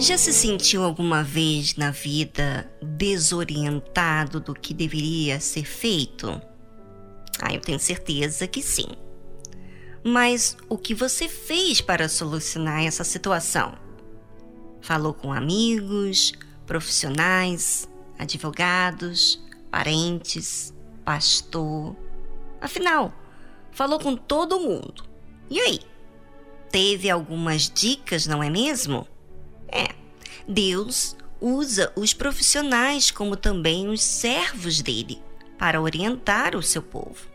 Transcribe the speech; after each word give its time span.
Já 0.00 0.16
se 0.16 0.32
sentiu 0.32 0.82
alguma 0.82 1.22
vez 1.22 1.76
na 1.76 1.90
vida 1.90 2.68
desorientado 2.82 4.40
do 4.40 4.54
que 4.54 4.72
deveria 4.72 5.38
ser 5.38 5.64
feito? 5.64 6.40
Ah, 7.38 7.52
eu 7.52 7.60
tenho 7.60 7.78
certeza 7.78 8.46
que 8.46 8.62
sim. 8.62 8.86
Mas 10.02 10.56
o 10.70 10.78
que 10.78 10.94
você 10.94 11.28
fez 11.28 11.82
para 11.82 12.08
solucionar 12.08 12.82
essa 12.82 13.04
situação? 13.04 13.89
Falou 14.80 15.12
com 15.12 15.32
amigos, 15.32 16.32
profissionais, 16.66 17.88
advogados, 18.18 19.42
parentes, 19.70 20.74
pastor. 21.04 21.96
Afinal, 22.60 23.12
falou 23.72 23.98
com 23.98 24.16
todo 24.16 24.60
mundo. 24.60 25.04
E 25.48 25.60
aí? 25.60 25.80
Teve 26.70 27.10
algumas 27.10 27.68
dicas, 27.68 28.26
não 28.26 28.42
é 28.42 28.48
mesmo? 28.48 29.06
É, 29.68 29.88
Deus 30.46 31.16
usa 31.40 31.92
os 31.96 32.14
profissionais 32.14 33.10
como 33.10 33.36
também 33.36 33.88
os 33.88 34.02
servos 34.02 34.80
dele 34.80 35.20
para 35.58 35.80
orientar 35.80 36.54
o 36.54 36.62
seu 36.62 36.82
povo. 36.82 37.26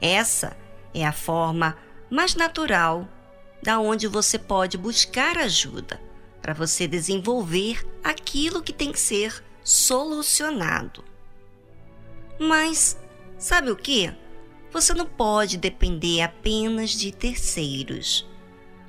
Essa 0.00 0.56
é 0.92 1.04
a 1.04 1.12
forma 1.12 1.76
mais 2.08 2.36
natural 2.36 3.08
da 3.62 3.80
onde 3.80 4.06
você 4.06 4.38
pode 4.38 4.78
buscar 4.78 5.36
ajuda 5.38 6.00
para 6.44 6.52
você 6.52 6.86
desenvolver 6.86 7.82
aquilo 8.04 8.62
que 8.62 8.70
tem 8.70 8.92
que 8.92 9.00
ser 9.00 9.42
solucionado. 9.64 11.02
Mas 12.38 12.98
sabe 13.38 13.70
o 13.70 13.76
que? 13.76 14.12
Você 14.70 14.92
não 14.92 15.06
pode 15.06 15.56
depender 15.56 16.20
apenas 16.20 16.90
de 16.90 17.10
terceiros. 17.10 18.28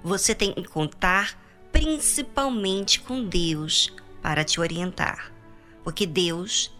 Você 0.00 0.32
tem 0.32 0.52
que 0.54 0.62
contar 0.62 1.36
principalmente 1.72 3.00
com 3.00 3.24
Deus 3.24 3.92
para 4.22 4.44
te 4.44 4.60
orientar, 4.60 5.34
porque 5.82 6.06
Deus 6.06 6.72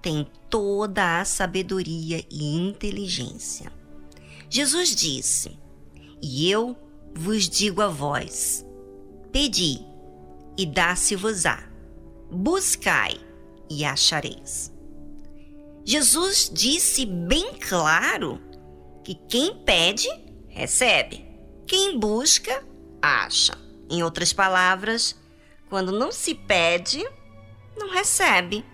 tem 0.00 0.24
toda 0.48 1.20
a 1.20 1.24
sabedoria 1.24 2.24
e 2.30 2.44
inteligência. 2.44 3.72
Jesus 4.48 4.94
disse: 4.94 5.58
E 6.22 6.48
eu 6.48 6.78
vos 7.12 7.48
digo 7.48 7.82
a 7.82 7.88
vós: 7.88 8.64
pedi 9.32 9.90
e 10.56 10.66
dá-se-vos-á, 10.66 11.68
buscai 12.30 13.18
e 13.70 13.84
achareis. 13.84 14.72
Jesus 15.84 16.50
disse 16.52 17.04
bem 17.04 17.54
claro 17.54 18.40
que 19.04 19.14
quem 19.28 19.56
pede, 19.64 20.08
recebe, 20.48 21.26
quem 21.66 21.98
busca, 21.98 22.64
acha. 23.00 23.54
Em 23.90 24.02
outras 24.02 24.32
palavras, 24.32 25.16
quando 25.68 25.90
não 25.90 26.12
se 26.12 26.34
pede, 26.34 27.04
não 27.76 27.90
recebe. 27.90 28.64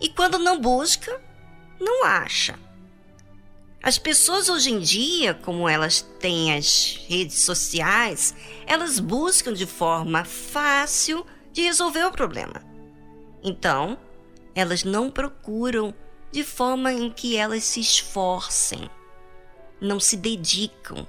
E 0.00 0.08
quando 0.08 0.38
não 0.38 0.60
busca, 0.60 1.20
não 1.80 2.04
acha. 2.04 2.58
As 3.82 3.98
pessoas 3.98 4.50
hoje 4.50 4.70
em 4.70 4.78
dia, 4.78 5.32
como 5.32 5.66
elas 5.66 6.02
têm 6.18 6.54
as 6.54 7.00
redes 7.08 7.38
sociais, 7.38 8.34
elas 8.66 9.00
buscam 9.00 9.54
de 9.54 9.64
forma 9.64 10.22
fácil 10.22 11.24
de 11.50 11.62
resolver 11.62 12.04
o 12.04 12.12
problema. 12.12 12.62
Então, 13.42 13.98
elas 14.54 14.84
não 14.84 15.10
procuram 15.10 15.94
de 16.30 16.44
forma 16.44 16.92
em 16.92 17.10
que 17.10 17.38
elas 17.38 17.64
se 17.64 17.80
esforcem, 17.80 18.90
não 19.80 19.98
se 19.98 20.16
dedicam. 20.18 21.08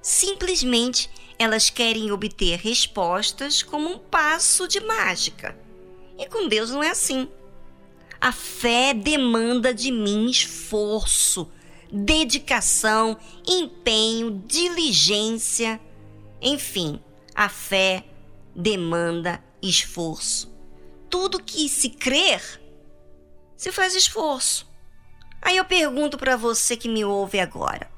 Simplesmente 0.00 1.10
elas 1.36 1.68
querem 1.68 2.12
obter 2.12 2.60
respostas 2.60 3.60
como 3.60 3.90
um 3.90 3.98
passo 3.98 4.68
de 4.68 4.78
mágica. 4.78 5.58
E 6.16 6.26
com 6.28 6.46
Deus 6.46 6.70
não 6.70 6.80
é 6.80 6.90
assim. 6.90 7.28
A 8.20 8.30
fé 8.30 8.94
demanda 8.94 9.74
de 9.74 9.90
mim 9.90 10.30
esforço, 10.30 11.50
dedicação, 11.92 13.16
empenho, 13.46 14.42
diligência. 14.46 15.80
Enfim, 16.40 17.00
a 17.34 17.48
fé 17.48 18.04
demanda 18.54 19.42
esforço. 19.62 20.52
Tudo 21.08 21.42
que 21.42 21.68
se 21.68 21.90
crer, 21.90 22.60
se 23.56 23.72
faz 23.72 23.94
esforço. 23.94 24.68
Aí 25.40 25.56
eu 25.56 25.64
pergunto 25.64 26.16
para 26.16 26.36
você 26.36 26.76
que 26.76 26.88
me 26.88 27.04
ouve 27.04 27.38
agora: 27.38 27.90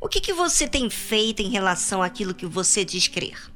o 0.00 0.08
que, 0.08 0.20
que 0.20 0.32
você 0.32 0.68
tem 0.68 0.88
feito 0.88 1.42
em 1.42 1.50
relação 1.50 2.02
àquilo 2.02 2.34
que 2.34 2.46
você 2.46 2.84
diz 2.84 3.08
crer? 3.08 3.52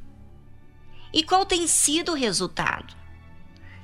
E 1.13 1.23
qual 1.23 1.45
tem 1.45 1.67
sido 1.67 2.13
o 2.13 2.17
resultado? 2.17 2.95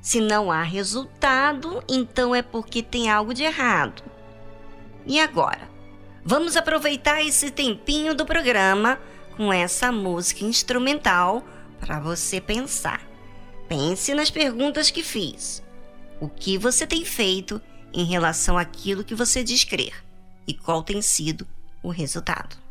Se 0.00 0.20
não 0.20 0.52
há 0.52 0.62
resultado, 0.62 1.82
então 1.88 2.34
é 2.34 2.40
porque 2.40 2.82
tem 2.82 3.10
algo 3.10 3.34
de 3.34 3.42
errado. 3.42 4.04
E 5.04 5.18
agora? 5.18 5.75
Vamos 6.28 6.56
aproveitar 6.56 7.22
esse 7.22 7.52
tempinho 7.52 8.12
do 8.12 8.26
programa 8.26 8.98
com 9.36 9.52
essa 9.52 9.92
música 9.92 10.44
instrumental 10.44 11.46
para 11.78 12.00
você 12.00 12.40
pensar. 12.40 13.00
Pense 13.68 14.12
nas 14.12 14.28
perguntas 14.28 14.90
que 14.90 15.04
fiz. 15.04 15.62
O 16.20 16.28
que 16.28 16.58
você 16.58 16.84
tem 16.84 17.04
feito 17.04 17.62
em 17.94 18.04
relação 18.04 18.58
àquilo 18.58 19.04
que 19.04 19.14
você 19.14 19.44
diz 19.44 19.62
crer? 19.62 20.04
E 20.48 20.52
qual 20.52 20.82
tem 20.82 21.00
sido 21.00 21.46
o 21.80 21.90
resultado. 21.90 22.65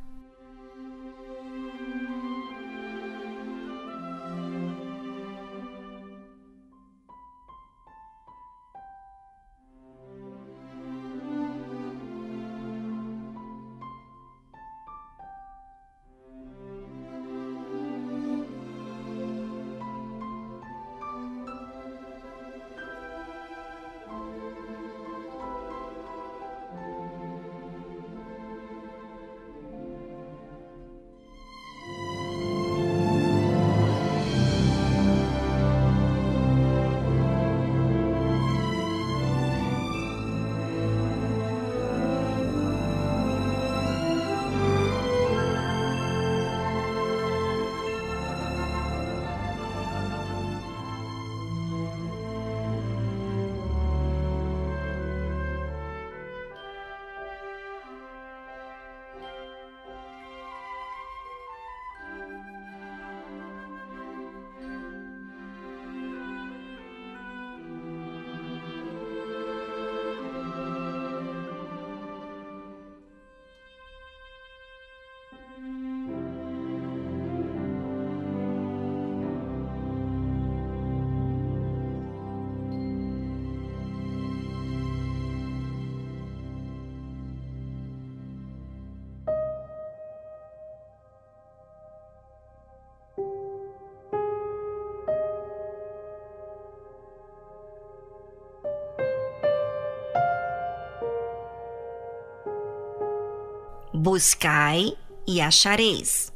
Buscai 104.05 104.96
e 105.25 105.41
achareis. 105.41 106.31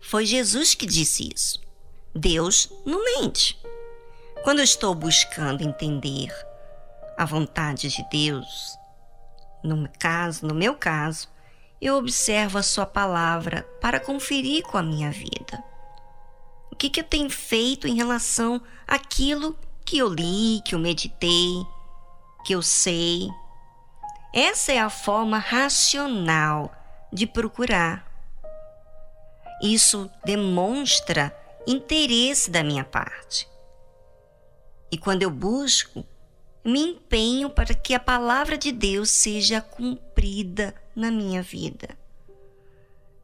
Foi 0.00 0.24
Jesus 0.24 0.74
que 0.74 0.86
disse 0.86 1.30
isso. 1.34 1.60
Deus 2.14 2.72
não 2.86 3.04
mente. 3.04 3.60
Quando 4.42 4.60
eu 4.60 4.64
estou 4.64 4.94
buscando 4.94 5.62
entender 5.62 6.34
a 7.18 7.26
vontade 7.26 7.90
de 7.90 8.02
Deus, 8.10 8.74
no 9.62 9.86
caso, 9.98 10.46
no 10.46 10.54
meu 10.54 10.74
caso, 10.74 11.28
eu 11.78 11.98
observo 11.98 12.56
a 12.56 12.62
sua 12.62 12.86
palavra 12.86 13.68
para 13.82 14.00
conferir 14.00 14.62
com 14.62 14.78
a 14.78 14.82
minha 14.82 15.10
vida. 15.10 15.62
O 16.72 16.74
que, 16.74 16.88
que 16.88 17.00
eu 17.00 17.04
tenho 17.04 17.28
feito 17.28 17.86
em 17.86 17.96
relação 17.96 18.62
àquilo 18.88 19.54
que 19.84 19.98
eu 19.98 20.08
li, 20.08 20.62
que 20.64 20.74
eu 20.74 20.78
meditei, 20.78 21.66
que 22.46 22.54
eu 22.54 22.62
sei. 22.62 23.28
Essa 24.32 24.72
é 24.72 24.78
a 24.78 24.88
forma 24.88 25.36
racional 25.36 26.79
de 27.12 27.26
procurar. 27.26 28.06
Isso 29.62 30.10
demonstra 30.24 31.36
interesse 31.66 32.50
da 32.50 32.62
minha 32.62 32.84
parte. 32.84 33.48
E 34.90 34.98
quando 34.98 35.22
eu 35.22 35.30
busco, 35.30 36.04
me 36.64 36.80
empenho 36.80 37.50
para 37.50 37.74
que 37.74 37.94
a 37.94 38.00
palavra 38.00 38.58
de 38.58 38.72
Deus 38.72 39.10
seja 39.10 39.60
cumprida 39.60 40.74
na 40.94 41.10
minha 41.10 41.42
vida, 41.42 41.96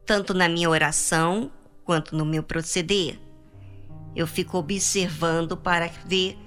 tanto 0.05 0.33
na 0.33 0.47
minha 0.47 0.69
oração 0.69 1.51
quanto 1.83 2.15
no 2.15 2.25
meu 2.25 2.41
proceder. 2.43 3.19
Eu 4.15 4.25
fico 4.25 4.57
observando 4.57 5.55
para 5.55 5.87
ver 6.05 6.37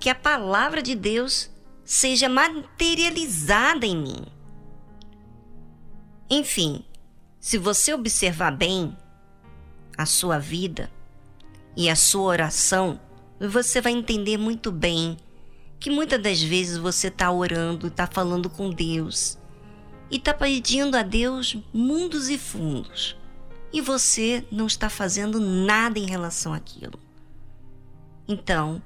que 0.00 0.08
a 0.08 0.14
palavra 0.14 0.80
de 0.80 0.94
Deus 0.94 1.50
seja 1.84 2.28
materializada 2.28 3.84
em 3.84 3.96
mim. 3.96 4.37
Enfim, 6.30 6.84
se 7.40 7.56
você 7.56 7.94
observar 7.94 8.50
bem 8.50 8.96
a 9.96 10.04
sua 10.04 10.38
vida 10.38 10.90
e 11.76 11.88
a 11.88 11.96
sua 11.96 12.22
oração, 12.22 13.00
você 13.40 13.80
vai 13.80 13.92
entender 13.92 14.36
muito 14.36 14.70
bem 14.70 15.16
que 15.80 15.90
muitas 15.90 16.20
das 16.20 16.42
vezes 16.42 16.76
você 16.76 17.08
está 17.08 17.30
orando, 17.30 17.86
está 17.86 18.06
falando 18.06 18.50
com 18.50 18.70
Deus 18.70 19.38
e 20.10 20.16
está 20.16 20.34
pedindo 20.34 20.96
a 20.96 21.02
Deus 21.02 21.56
mundos 21.72 22.28
e 22.28 22.36
fundos 22.36 23.16
e 23.72 23.80
você 23.80 24.44
não 24.50 24.66
está 24.66 24.88
fazendo 24.88 25.38
nada 25.40 25.98
em 25.98 26.06
relação 26.06 26.52
àquilo. 26.52 26.98
Então, 28.26 28.82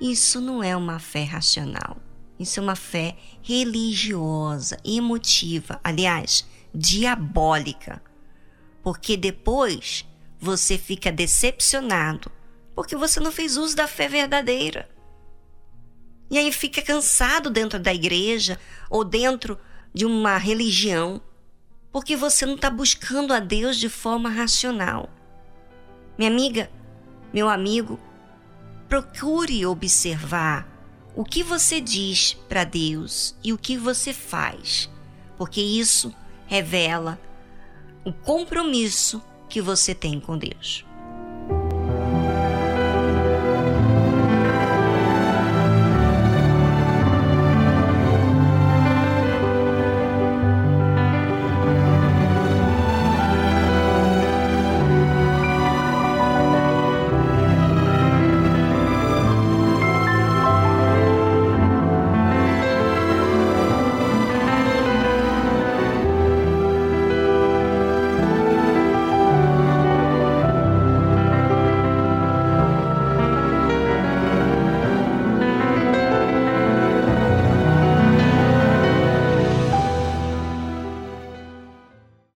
isso 0.00 0.40
não 0.40 0.62
é 0.62 0.76
uma 0.76 0.98
fé 0.98 1.24
racional. 1.24 1.96
Isso 2.38 2.58
é 2.58 2.62
uma 2.62 2.76
fé 2.76 3.16
religiosa, 3.42 4.78
emotiva, 4.84 5.80
aliás, 5.84 6.44
diabólica. 6.74 8.02
Porque 8.82 9.16
depois 9.16 10.04
você 10.38 10.76
fica 10.76 11.10
decepcionado 11.12 12.30
porque 12.74 12.96
você 12.96 13.20
não 13.20 13.30
fez 13.30 13.56
uso 13.56 13.76
da 13.76 13.86
fé 13.86 14.08
verdadeira. 14.08 14.88
E 16.30 16.38
aí 16.38 16.50
fica 16.50 16.82
cansado 16.82 17.50
dentro 17.50 17.78
da 17.78 17.94
igreja 17.94 18.58
ou 18.90 19.04
dentro 19.04 19.58
de 19.92 20.04
uma 20.04 20.36
religião, 20.36 21.20
porque 21.92 22.16
você 22.16 22.44
não 22.44 22.56
está 22.56 22.68
buscando 22.68 23.32
a 23.32 23.38
Deus 23.38 23.76
de 23.76 23.88
forma 23.88 24.28
racional. 24.28 25.08
Minha 26.18 26.30
amiga, 26.30 26.70
meu 27.32 27.48
amigo, 27.48 28.00
procure 28.88 29.64
observar 29.64 30.68
o 31.14 31.24
que 31.24 31.44
você 31.44 31.80
diz 31.80 32.34
para 32.48 32.64
Deus 32.64 33.36
e 33.44 33.52
o 33.52 33.58
que 33.58 33.76
você 33.76 34.12
faz, 34.12 34.90
porque 35.36 35.60
isso 35.60 36.12
revela 36.46 37.18
o 38.04 38.12
compromisso 38.12 39.22
que 39.48 39.60
você 39.60 39.94
tem 39.94 40.20
com 40.20 40.36
Deus. 40.36 40.84